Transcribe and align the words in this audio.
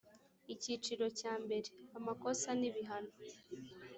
icyiciro 0.53 1.05
cya 1.19 1.33
mbere 1.43 1.67
amakosa 1.97 2.49
n 2.59 2.61
ibihano 2.69 3.13